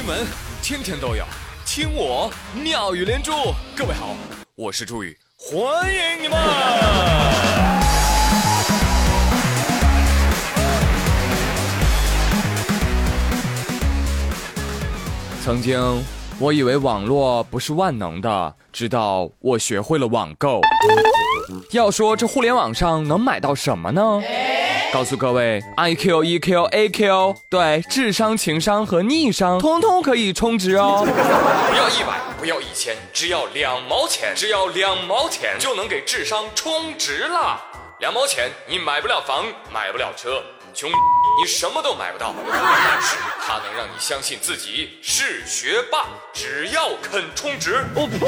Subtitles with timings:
[0.00, 0.26] 新闻
[0.62, 1.22] 天天都有，
[1.66, 3.32] 听我妙语连珠。
[3.76, 4.16] 各位好，
[4.54, 5.60] 我是朱宇，欢
[5.94, 6.38] 迎你们。
[15.44, 15.78] 曾经
[16.38, 20.62] 我以为网络不是万能的，直到我学会了网购。
[21.72, 24.22] 要说这互联网上能买到什么呢？
[24.92, 31.06] 告诉各位，I Q E Q A Q，对，智商、情商和逆商，通通可以充值哦。
[31.06, 37.62] 不要一百，不要一千，只要两毛钱，只要两毛钱就能给智商充值了。
[38.00, 40.42] 两毛钱，你买不了房，买不了车，
[40.74, 42.34] 穷，你什么都买不到。
[42.50, 43.16] 但是
[43.46, 47.84] 它能让你相信自己是学霸，只要肯充值。
[47.94, 48.18] 我呸！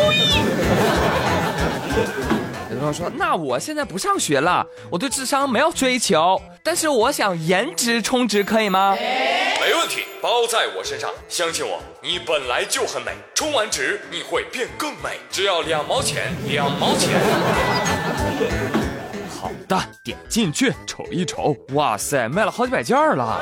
[2.82, 17.10] 有朋友说：“那我现在不上学了，我对智商没有追求，但是我想颜值充值可以吗？”没问题，包在我身上，相信我，你本来就很美，充完值你会变更美，只要两毛钱，两毛钱。
[19.30, 23.40] 好的，点进去瞅一瞅，哇塞，卖了好几百件了，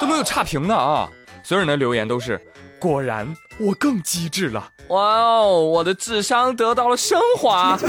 [0.00, 1.08] 都没有差评的啊！
[1.44, 2.40] 所有人的留言都是。
[2.80, 3.26] 果然，
[3.58, 4.70] 我更机智了。
[4.88, 7.76] 哇哦，我的智商得到了升华。
[7.78, 7.88] 今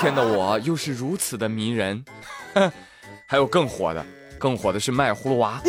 [0.00, 2.02] 天的我又是如此的迷人。
[3.26, 4.04] 还有更火的，
[4.38, 5.60] 更火的是卖葫芦娃。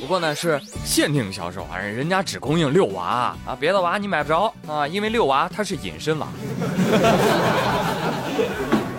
[0.00, 6.26] 不过呢，是限定销售啊，人家只供应六娃啊，别的娃你买不着啊，因为六娃它是隐身娃。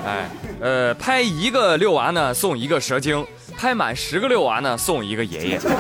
[0.05, 0.29] 哎，
[0.61, 3.21] 呃，拍一个六娃呢，送一个蛇精；
[3.57, 5.59] 拍满十个六娃呢，送一个爷爷。
[5.59, 5.75] 好吧？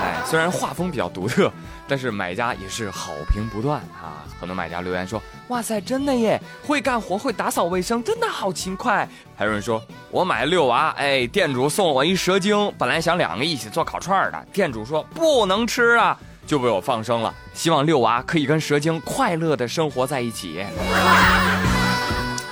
[0.00, 1.52] 哎，虽然画风比较独特。
[1.88, 4.24] 但是买家也是好评不断啊！
[4.40, 17.32] 很多买家留言说：“哇塞，真的耶，会干活，会打扫卫生，真的好勤快。”还有人说：“我买六娃，哎，店主送我一蛇精，本来想两个一起做烤串的，店主说不能吃啊，就被我放生了。
[17.54, 20.64] 希望六娃可以跟蛇精快乐的生活在一起。”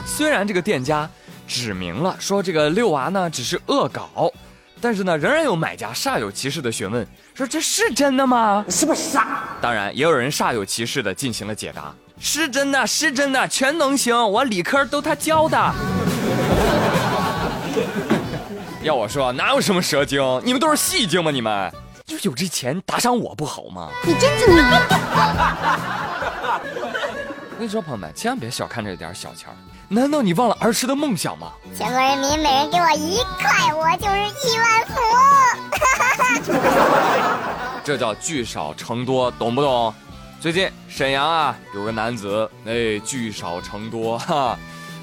[0.07, 1.11] 虽然这个店家
[1.49, 4.31] 指明了说这个六娃呢只是恶搞。
[4.85, 8.63] 但是呢，仍然有买家煞有其事的询问，说这是真的吗？
[8.69, 9.39] 是不是傻？
[9.59, 11.91] 当然，也有人煞有其事的进行了解答，
[12.21, 15.57] 是真的，是真的，全能行，我理科都他教的。
[18.85, 20.21] 要我说，哪有什么蛇精？
[20.45, 21.31] 你们都是戏精吗？
[21.31, 21.73] 你们
[22.05, 23.89] 就有这钱打赏我不好吗？
[24.05, 24.63] 你真精明。
[27.65, 29.57] 我跟你说，朋友们，千万别小看这点小钱儿。
[29.89, 31.51] 难道你忘了儿时的梦想吗？
[31.75, 35.01] 全国人民每人给我一块，我就是亿万富
[36.53, 36.61] 翁。
[37.83, 39.95] 这叫聚少成多，懂不懂？
[40.41, 44.59] 最近沈阳啊，有个男子哎聚少成多 哈，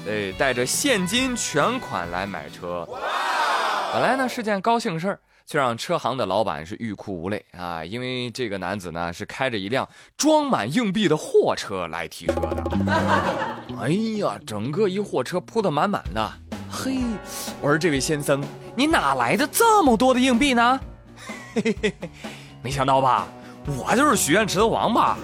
[0.08, 2.88] 哎带着现金全款来买车，
[3.92, 5.18] 本来呢是件高兴事儿。
[5.46, 7.84] 却让车行的老板是欲哭无泪啊！
[7.84, 12.62] 因为这个男子呢是开着一辆装满硬币的货车来提车的。
[13.80, 13.88] 哎
[14.18, 16.32] 呀，整个一货车铺的满满的。
[16.70, 16.98] 嘿，
[17.60, 18.42] 我说这位先生，
[18.74, 20.80] 你哪来的这么多的硬币呢？
[21.54, 21.94] 嘿嘿嘿，
[22.62, 23.26] 没想到吧？
[23.66, 25.16] 我就是许愿池的王八。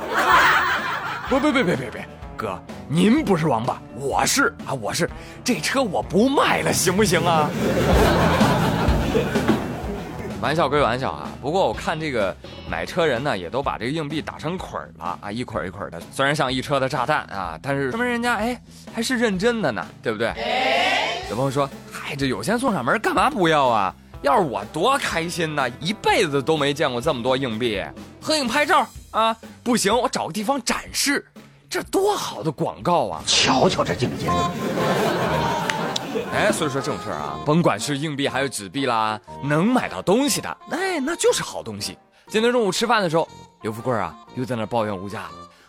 [1.30, 5.08] 不不不别别别，哥，您不是王八，我是啊，我是。
[5.42, 7.48] 这车我不卖了，行不行啊？
[10.40, 12.34] 玩笑归玩笑啊，不过我看这个
[12.70, 16.00] 买车人呢，也都把这个硬币打成捆儿了啊，一捆一捆的。
[16.12, 18.60] 虽然像一车的炸弹啊，但是说明人家哎
[18.94, 20.32] 还是认真的呢，对不对？
[21.28, 23.94] 有朋友说，嗨，这有钱送上门，干嘛不要啊？
[24.22, 27.84] 要是我多开心呐，一辈子都没见过这么多硬币，
[28.20, 31.26] 合影拍照啊，不行，我找个地方展示，
[31.68, 33.22] 这多好的广告啊！
[33.26, 34.26] 瞧瞧这境界。
[36.32, 41.98] 哎，所以说这种事儿啊，甭管是硬币还是纸币啦，能买到东西的，哎，那就是好东西。
[42.28, 43.26] 今天中午吃饭的时候，
[43.62, 45.24] 刘富贵啊又在那抱怨物价。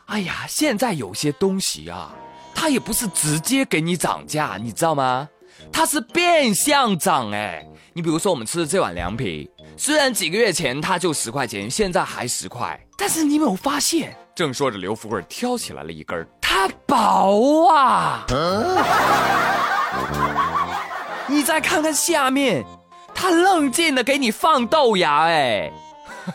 [0.06, 2.12] 哎呀，现在有些东西啊，
[2.54, 5.28] 它也不是直接给你涨价，你知道吗？
[5.72, 7.32] 它是变相涨。
[7.32, 14.16] 哎，你比如说我们吃的这碗凉皮，虽然几个月前它就十块钱，现在还十块，但是你没有发现？
[14.36, 18.26] 正说着，刘富贵挑起来了一根，它薄啊。
[21.28, 22.66] 你再看看下面，
[23.14, 25.72] 他愣劲的给你放豆芽，哎，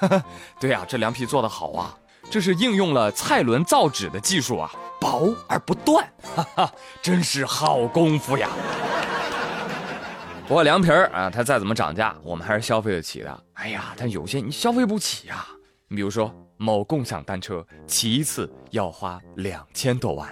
[0.60, 1.94] 对呀，这凉皮做的好啊，
[2.30, 4.70] 这是应用了蔡伦造纸的技术啊，
[5.00, 6.04] 薄而不断，
[6.36, 6.72] 哈哈，
[7.02, 8.48] 真是好功夫呀。
[10.46, 13.42] 不过凉皮儿啊，它再怎么涨价，我们还是消费得起的。
[13.54, 15.46] 哎呀，但有些你消费不起呀，
[15.88, 20.30] 你比如说某共享单车，骑一次要花两千多万。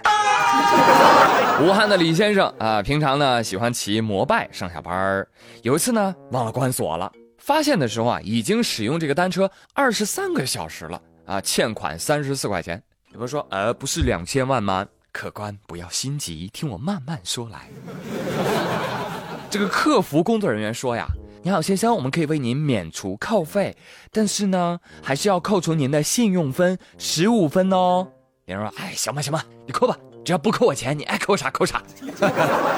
[1.61, 5.25] 武汉的李先生啊，平常呢喜欢骑摩拜上下班
[5.61, 12.81] 有一次呢忘了关锁了，发现的时候啊已经使用这个单车二十三个小时了啊，欠款三十四块钱。
[13.13, 14.85] 有人说，呃，不是两千万吗？
[15.11, 17.69] 客官不要心急，听我慢慢说来。
[19.49, 21.07] 这个客服工作人员说呀
[21.43, 23.77] ：“你好，先生，我们可以为您免除扣费，
[24.11, 28.07] 但是呢，还是要扣除您的信用分十五分哦。”
[28.43, 31.81] 别人说：“哎，行吧，行吧，你扣吧，只要不扣我钱，你爱扣啥扣啥。”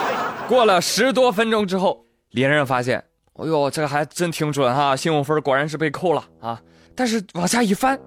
[0.47, 3.03] 过了十多分钟之后，连任发现，
[3.33, 6.59] 哎呦，这个还真挺准哈，信用分果然是被扣了啊。
[6.95, 7.99] 但是往下一翻，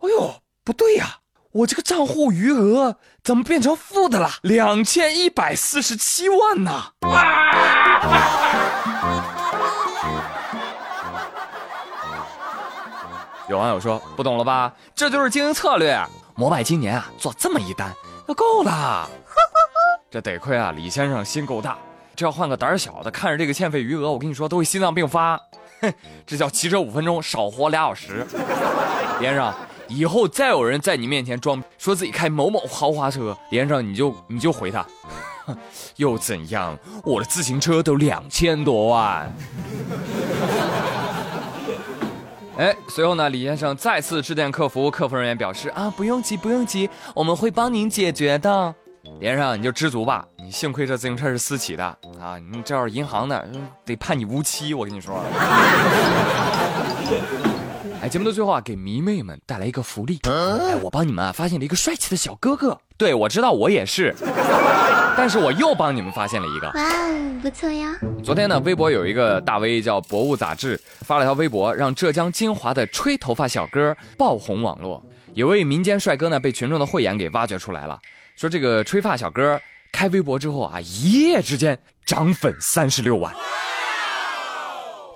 [0.00, 0.34] 哎呦，
[0.64, 1.18] 不对呀。
[1.52, 2.94] 我这个账户余额
[3.24, 4.30] 怎么变成负的了？
[4.42, 6.84] 两千一百四十七万呢！
[13.48, 14.70] 有网友说不懂了吧？
[14.94, 15.98] 这就是经营策略。
[16.34, 17.90] 摩拜今年啊做这么一单
[18.26, 19.08] 就够了。
[20.10, 21.76] 这得亏啊李先生心够大，
[22.14, 25.36] 这要换个胆小的，看着这个欠费余额，我跟你说都会心脏病发。
[25.80, 25.92] 哼，
[26.26, 28.26] 这叫骑车五分钟少活俩小时。
[29.20, 29.54] 连上。
[29.88, 34.84] 以后再有人在你面前装说自己开某某豪华车，连上你就你就回他，
[35.94, 36.76] 又怎样？
[37.04, 39.32] 我的自行车都两千多万。
[42.56, 48.74] 哎，随后呢，李先生再次致电客服，客服人员表示啊，不用急，不用急，我们会帮您解决的。
[49.20, 51.84] 连上你就知足吧，你幸亏这自行车是私企的
[52.18, 53.46] 啊，你这要是银行的，
[53.84, 55.22] 得判你无期，我跟你说。
[58.06, 60.20] 哎，节目的最后啊，给迷妹们带来一个福利。
[60.28, 62.78] 哎，我帮你们啊发现了一个帅气的小哥哥。
[62.96, 64.14] 对，我知道我也是，
[65.16, 66.68] 但是我又帮你们发现了一个。
[66.68, 67.98] 哇哦，不错呀。
[68.22, 75.04] 昨天呢，微博有一个大 V 叫博物杂志，发了条微博，让浙江金华的吹头发小哥爆红网络。
[75.34, 77.98] 有位民间帅哥呢，被群众的慧眼给挖掘出来了，
[78.36, 79.60] 说这个吹发小哥
[79.90, 83.34] 开微博之后啊，一夜之间涨粉三十六万。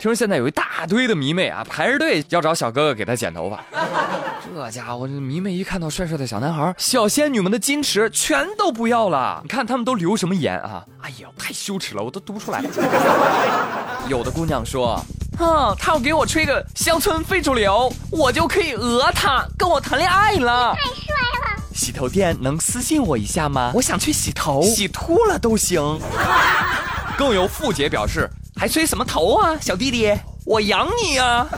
[0.01, 3.63] 听说现在有一大堆的迷妹啊，排着队要找小哥哥给她剪头发。
[4.43, 9.41] 这家伙，这迷妹一看到帅帅的小男孩，小仙女们的矜持全都不要了。
[9.43, 10.83] 你看他们都留什么言啊？
[11.03, 12.63] 哎呀，太羞耻了，我都读不出来。
[14.09, 14.99] 有的姑娘说
[15.39, 21.15] ：“哼，他要给我吹个乡村非主流，我就可以讹他，跟我谈恋爱了。”太帅
[21.45, 21.63] 了！
[21.75, 23.71] 洗头店能私信我一下吗？
[23.75, 26.01] 我想去洗头，洗秃了都行。
[27.19, 28.27] 更有富姐表示。
[28.61, 30.15] 还吹什么头啊，小弟弟，
[30.45, 31.49] 我养你啊！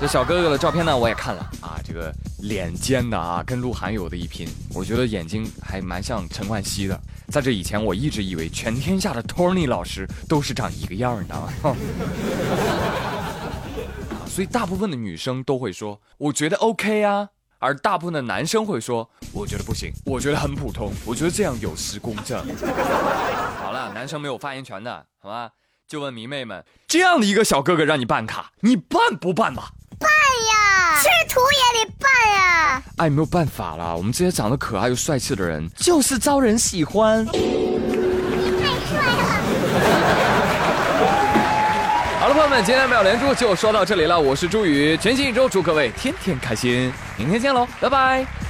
[0.00, 4.48] 这小哥哥的照片呢，我也看了啊，这个脸尖的啊，跟鹿晗有的一拼。
[4.72, 6.98] 我觉得眼睛还蛮像陈冠希的。
[7.28, 11.34] 在这以前，我一直以为全天下的 Tony 老师都是长一个样的。
[14.26, 17.28] 所以大部分的女生都会说，我觉得 OK 啊。
[17.60, 22.44] 而大部分的男生会说：“我觉得不行，我觉得很普通，我觉得这样有失公正。
[23.62, 25.50] ”好了，男生没有发言权的，好吗？
[25.86, 29.70] 就问迷妹们，这样的一个小哥哥让你办卡，你办不办吧？
[29.98, 32.82] 办呀，吃土也得办呀！
[32.96, 37.26] 哎，没有办法了，我们这些长得可爱又帅气的人，就是招人喜欢。
[42.62, 44.20] 今天的妙连珠就说到这里了。
[44.20, 48.49] 我是朱宇，全新一周祝各位天天开心，明天见喽，拜拜。